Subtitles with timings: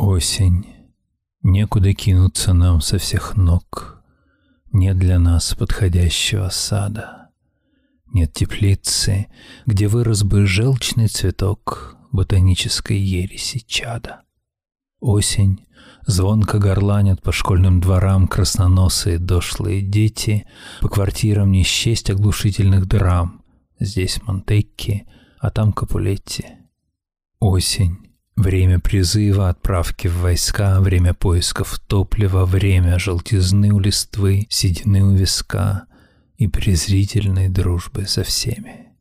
[0.00, 0.64] Осень.
[1.42, 4.00] Некуда кинуться нам со всех ног.
[4.70, 7.30] Нет для нас подходящего сада.
[8.06, 9.26] Нет теплицы,
[9.66, 14.22] где вырос бы желчный цветок ботанической ереси чада.
[15.00, 15.66] Осень.
[16.06, 20.46] Звонко горланят по школьным дворам красноносые дошлые дети,
[20.80, 23.42] по квартирам не счесть оглушительных драм.
[23.80, 25.08] Здесь Монтекки,
[25.40, 26.46] а там Капулетти.
[27.40, 28.07] Осень.
[28.38, 35.86] Время призыва, отправки в войска, время поисков топлива, время желтизны у листвы, седины у виска
[36.36, 38.92] и презрительной дружбы со всеми.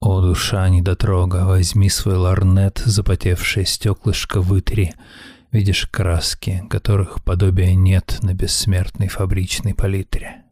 [0.00, 4.94] О, душа недотрога, возьми свой ларнет, запотевшее стеклышко вытри,
[5.52, 10.44] видишь краски, которых подобия нет на бессмертной фабричной палитре.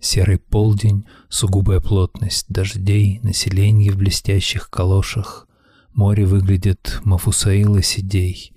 [0.00, 5.46] Серый полдень, сугубая плотность дождей, население в блестящих калошах,
[5.92, 8.52] Море выглядит Мафусаила сидей,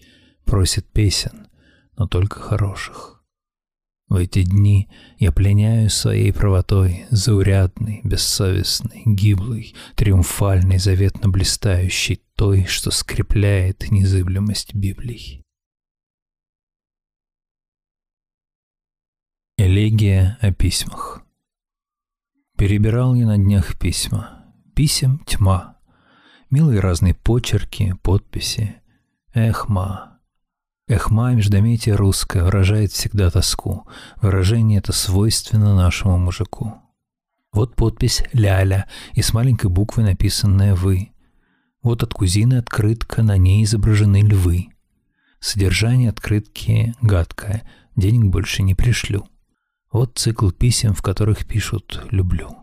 [0.45, 1.47] просит песен,
[1.97, 3.23] но только хороших.
[4.07, 12.91] В эти дни я пленяю своей правотой, заурядный, бессовестный, гиблый, триумфальный, заветно блистающий той, что
[12.91, 15.41] скрепляет незыблемость Библий.
[19.57, 21.23] Элегия о письмах
[22.57, 24.45] Перебирал я на днях письма.
[24.75, 25.72] Писем тьма—
[26.53, 28.75] Милые разные почерки, подписи.
[29.33, 30.19] Эхма.
[30.87, 33.87] Эхма, междометие русское, выражает всегда тоску.
[34.21, 36.75] Выражение это свойственно нашему мужику.
[37.51, 41.09] Вот подпись «Ляля» и с маленькой буквы написанная «Вы».
[41.81, 44.67] Вот от кузины открытка, на ней изображены львы.
[45.39, 49.27] Содержание открытки гадкое, денег больше не пришлю.
[49.91, 52.62] Вот цикл писем, в которых пишут «люблю».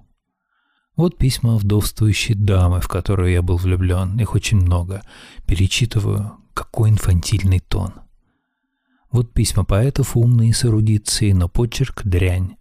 [1.00, 4.20] Вот письма вдовствующей дамы, в которую я был влюблен.
[4.20, 5.00] Их очень много.
[5.46, 6.36] Перечитываю.
[6.52, 7.94] Какой инфантильный тон.
[9.10, 12.56] Вот письма поэтов умные с эрудицией, но почерк— дрянь.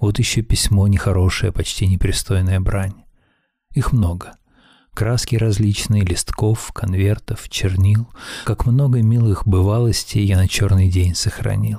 [0.00, 3.04] Вот еще письмо нехорошее, почти непристойная брань.
[3.70, 4.38] Их много.
[4.92, 8.08] Краски различные, листков, конвертов, чернил.
[8.44, 11.78] Как много милых бывалостей я на черный день сохранил.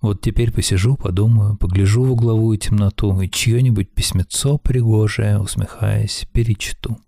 [0.00, 6.98] Вот теперь посижу, подумаю, погляжу в угловую темноту и чье-нибудь письмецо пригожее, усмехаясь, перечту.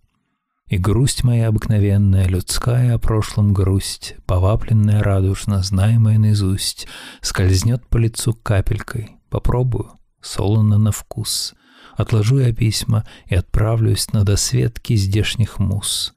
[0.67, 6.87] И грусть моя обыкновенная, людская о прошлом грусть, повапленная радужно, знаемая наизусть,
[7.21, 9.17] скользнет по лицу капелькой.
[9.31, 11.55] Попробую, солоно на вкус.
[11.97, 16.15] Отложу я письма и отправлюсь на досветки здешних мус.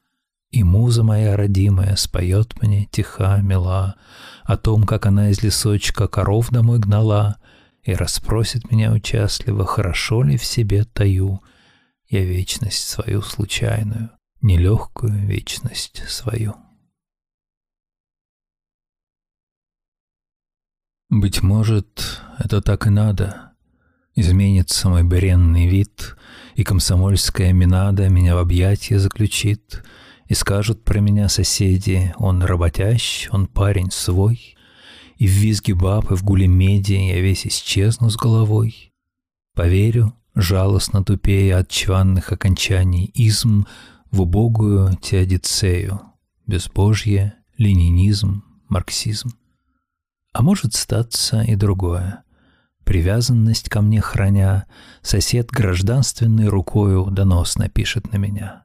[0.55, 3.97] И муза моя родимая споет мне тиха, мила,
[4.45, 7.39] О том, как она из лесочка коров домой гнала,
[7.83, 11.43] И расспросит меня участливо, хорошо ли в себе таю
[12.07, 16.55] Я вечность свою случайную, нелегкую вечность свою.
[21.09, 23.51] Быть может, это так и надо.
[24.15, 26.15] Изменится мой бренный вид,
[26.55, 29.83] И комсомольская минада Меня в объятия заключит—
[30.27, 34.55] и скажут про меня соседи, он работящ, он парень свой,
[35.17, 38.91] И в визге баб и в гуле меди я весь исчезну с головой.
[39.53, 43.65] Поверю, жалостно тупея от чванных окончаний изм
[44.11, 46.01] В убогую теодицею,
[46.47, 49.29] безбожье, ленинизм, марксизм.
[50.33, 52.23] А может статься и другое.
[52.83, 54.65] Привязанность ко мне храня,
[55.01, 58.63] Сосед гражданственной рукою донос напишет на меня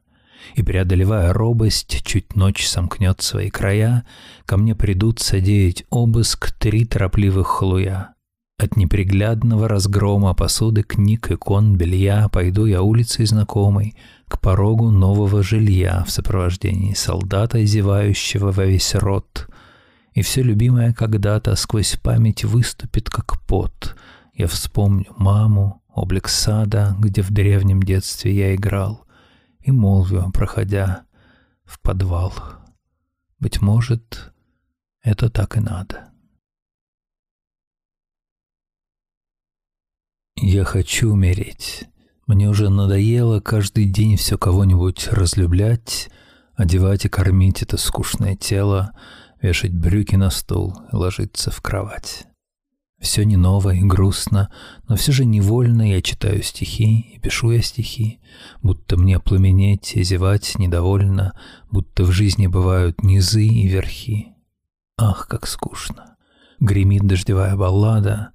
[0.55, 4.05] и, преодолевая робость, чуть ночь сомкнет свои края,
[4.45, 8.15] ко мне придут содеять обыск три торопливых хлуя.
[8.61, 13.95] От неприглядного разгрома посуды, книг, икон, белья пойду я улицей знакомой
[14.27, 19.49] к порогу нового жилья в сопровождении солдата, зевающего во весь рот.
[20.13, 23.95] И все любимое когда-то сквозь память выступит, как пот.
[24.35, 29.05] Я вспомню маму, облик сада, где в древнем детстве я играл—
[29.63, 31.05] и молвью, проходя
[31.63, 32.33] в подвал.
[33.39, 34.33] Быть может,
[35.01, 36.11] это так и надо.
[40.35, 41.87] Я хочу умереть.
[42.25, 46.09] Мне уже надоело каждый день все кого-нибудь разлюблять,
[46.55, 48.93] одевать и кормить это скучное тело,
[49.41, 52.25] вешать брюки на стол и ложиться в кровать.
[53.01, 54.51] Все не ново и грустно,
[54.87, 58.19] но все же невольно я читаю стихи и пишу я стихи,
[58.61, 61.33] будто мне пламенеть и зевать недовольно,
[61.71, 64.35] будто в жизни бывают низы и верхи.
[64.99, 66.15] Ах, как скучно!
[66.59, 68.33] Гремит дождевая баллада,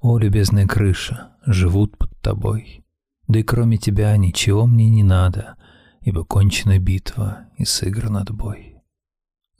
[0.00, 2.84] о, любезная крыша, живут под тобой.
[3.28, 5.56] Да и кроме тебя ничего мне не надо,
[6.00, 8.82] ибо кончена битва и сыгран отбой.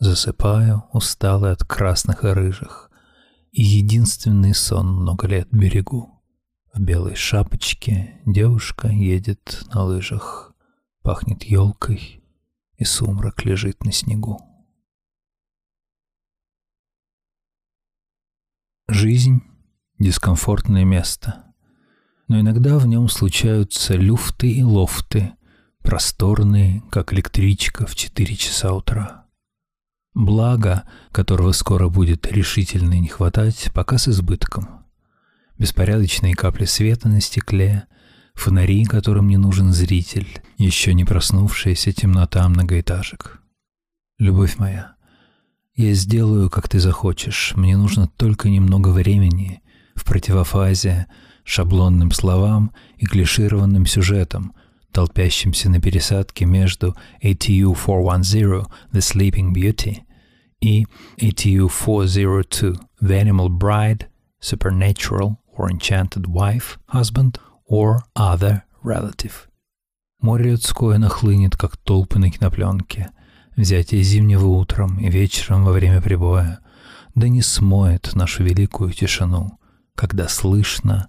[0.01, 2.90] Засыпаю, усталый от красных и рыжих,
[3.53, 6.23] И единственный сон много лет берегу.
[6.73, 10.55] В белой шапочке девушка едет на лыжах,
[11.03, 12.23] Пахнет елкой,
[12.77, 14.39] и сумрак лежит на снегу.
[18.87, 19.43] Жизнь—
[19.99, 21.55] дискомфортное место,
[22.29, 25.33] но иногда в нем случаются люфты и лофты,
[25.83, 29.20] просторные, как электричка в четыре часа утра.
[30.15, 34.85] Благо, которого скоро будет решительно не хватать, пока с избытком.
[35.59, 37.85] Беспорядочные капли света на стекле,
[38.35, 43.41] фонари, которым не нужен зритель, еще не проснувшаяся темнота многоэтажек.
[44.19, 44.95] Любовь моя,
[45.75, 49.63] я сделаю, как ты захочешь, мне нужно только немного времени
[49.95, 51.07] в противофазе
[51.45, 54.55] шаблонным словам и клишированным сюжетам,
[54.93, 59.99] толпящимся на пересадке между ATU 410 The Sleeping Beauty
[60.61, 60.87] и
[61.19, 64.07] ATU 402 The Animal Bride,
[64.41, 67.39] Supernatural or Enchanted Wife, Husband
[67.69, 69.33] or Other Relative.
[70.21, 73.11] Море людское нахлынет, как толпы на кинопленке.
[73.57, 76.61] Взятие зимнего утром и вечером во время прибоя,
[77.15, 79.59] да не смоет нашу великую тишину,
[79.95, 81.07] когда слышно,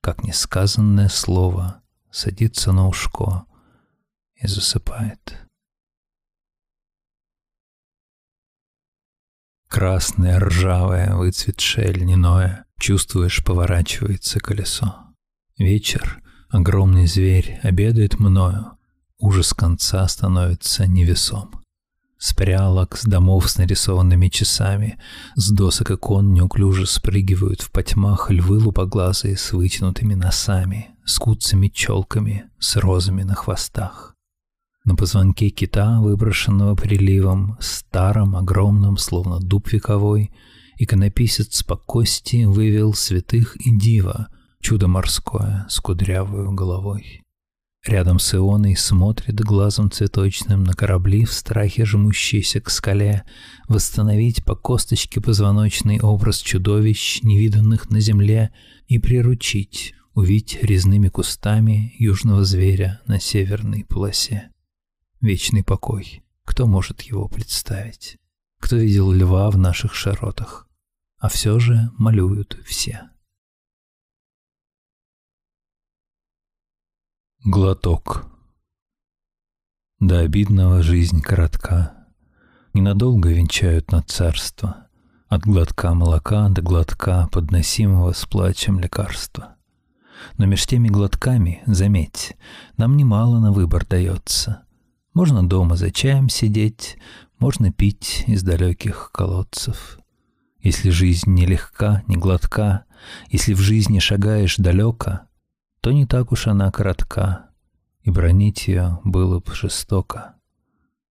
[0.00, 1.80] как несказанное слово
[2.16, 3.44] садится на ушко
[4.36, 5.38] и засыпает.
[9.68, 14.94] Красное, ржавое, выцветшее, льняное, чувствуешь, поворачивается колесо.
[15.58, 18.78] Вечер, огромный зверь, обедает мною,
[19.18, 21.62] ужас конца становится невесом.
[22.16, 24.98] С прялок, с домов с нарисованными часами,
[25.34, 32.50] с досок икон неуклюже спрыгивают в потьмах львы лупоглазые с вытянутыми носами, с куцами челками,
[32.58, 34.14] с розами на хвостах.
[34.84, 40.32] На позвонке кита, выброшенного приливом, старом, огромном, словно дуб вековой,
[40.78, 44.28] иконописец кости вывел святых и дива,
[44.60, 47.22] чудо морское с кудрявою головой.
[47.86, 53.22] Рядом с Ионой смотрит глазом цветочным на корабли в страхе жмущиеся к скале,
[53.68, 58.50] восстановить по косточке позвоночный образ чудовищ, невиданных на земле,
[58.88, 64.50] и приручить, увидеть резными кустами южного зверя на северной полосе.
[65.20, 66.24] Вечный покой.
[66.44, 68.16] Кто может его представить?
[68.58, 70.68] Кто видел льва в наших широтах?
[71.18, 73.10] А все же малюют все.
[77.44, 78.24] Глоток.
[80.00, 82.06] До обидного жизнь коротка.
[82.72, 84.88] Ненадолго венчают на царство.
[85.28, 89.55] От глотка молока до глотка, подносимого с плачем лекарства.
[90.38, 92.36] Но меж теми глотками, заметь,
[92.76, 94.62] нам немало на выбор дается.
[95.14, 96.98] Можно дома за чаем сидеть,
[97.38, 99.98] можно пить из далеких колодцев.
[100.60, 102.84] Если жизнь не легка, не глотка,
[103.30, 105.20] если в жизни шагаешь далеко,
[105.80, 107.50] то не так уж она коротка,
[108.02, 110.34] и бронить ее было бы жестоко.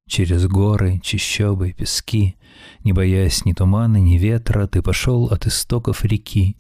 [0.08, 2.36] Через горы, чащобы, пески,
[2.84, 6.58] не боясь ни тумана, ни ветра, ты пошел от истоков реки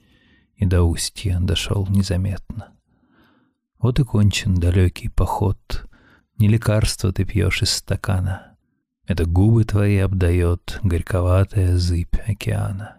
[0.56, 2.74] и до устья дошел незаметно.
[3.80, 5.90] Вот и кончен далекий поход,
[6.38, 8.58] не лекарство ты пьешь из стакана,
[9.06, 12.98] это губы твои обдает горьковатая зыбь океана.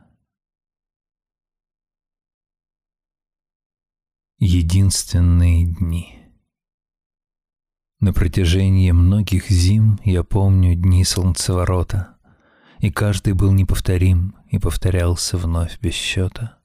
[4.38, 6.26] Единственные дни.
[7.98, 12.18] На протяжении многих зим я помню дни солнцеворота,
[12.78, 16.58] и каждый был неповторим и повторялся вновь без счета.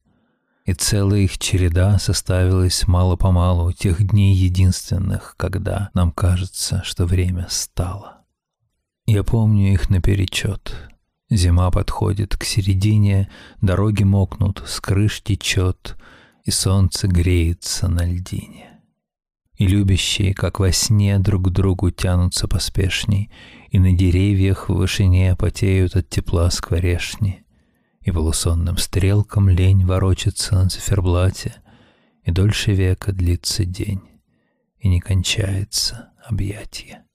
[0.66, 8.22] И целая их череда составилась мало-помалу тех дней единственных, когда нам кажется, что время стало.
[9.06, 10.76] Я помню их наперечет.
[11.30, 13.30] Зима подходит к середине,
[13.62, 15.98] дороги мокнут, с крыш течет—
[16.44, 18.80] и солнце греется на льдине.
[19.58, 23.32] И любящие, как во сне, друг к другу тянутся поспешней,
[23.70, 27.46] и на деревьях в вышине потеют от тепла скворешни,
[28.02, 31.56] и полусонным стрелкам лень ворочается на циферблате,
[32.24, 34.02] и дольше века длится день,
[34.78, 37.06] и не кончается объятие.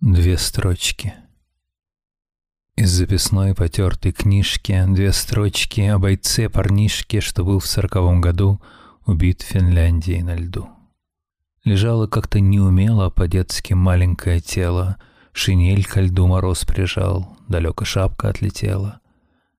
[0.00, 1.14] Две строчки—
[2.76, 8.60] из записной потертой книжки две строчки о бойце-парнишке, что был в сороковом году
[9.06, 10.68] убит в Финляндии на льду.
[11.64, 14.98] Лежало как-то неумело по-детски маленькое тело,
[15.36, 19.00] шинель ко льду мороз прижал, далеко шапка отлетела.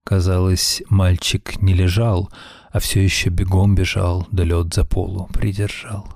[0.04, 2.32] Казалось, мальчик не лежал,
[2.72, 6.08] а все еще бегом бежал, да лед за полу придержал.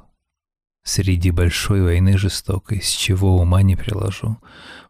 [0.83, 4.37] Среди большой войны жестокой, с чего ума не приложу,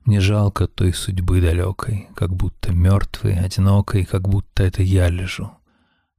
[0.06, 5.52] Мне жалко той судьбы далекой, Как будто мертвой, одинокой, Как будто это я лежу,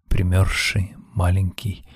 [0.09, 1.87] Примерзший, маленький,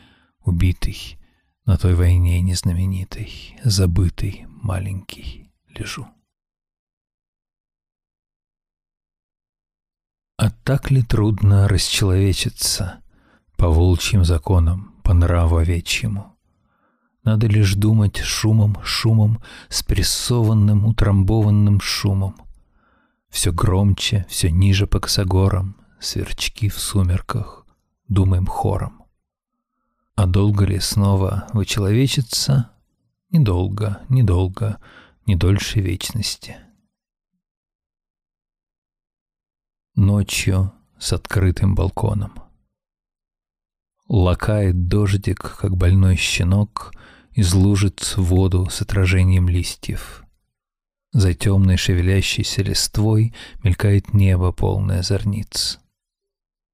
[0.42, 1.18] убитый,
[1.66, 6.06] На той войне незнаменитой, Забытый, маленький, лежу.
[10.66, 12.98] Так ли трудно расчеловечиться
[13.56, 16.36] По волчьим законам, по нраву овечьему?
[17.22, 22.34] Надо лишь думать шумом, шумом, спрессованным, утрамбованным шумом.
[23.28, 27.64] Все громче, все ниже по косогорам, сверчки в сумерках,
[28.08, 29.04] думаем хором.
[30.16, 32.70] А долго ли снова вычеловечиться?
[33.30, 34.78] Недолго, недолго,
[35.26, 36.56] не дольше вечности.
[39.96, 42.34] Ночью с открытым балконом.
[44.08, 46.92] Лакает дождик, как больной щенок,
[47.32, 50.22] из лужиц воду с отражением листьев.
[51.12, 53.34] За темной шевелящейся листвой
[53.64, 55.80] мелькает небо, полное зорниц.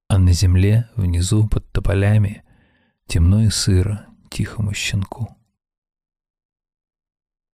[0.09, 2.43] А на земле, внизу, под тополями,
[3.07, 5.37] темно и сыро тихому щенку.